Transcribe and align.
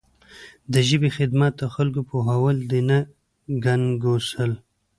د 0.71 0.73
ژبې 0.87 1.09
خدمت 1.17 1.53
د 1.57 1.63
خلکو 1.75 2.01
پوهول 2.09 2.57
دي 2.71 2.81
نه 2.89 2.97
ګنګسول. 3.63 4.51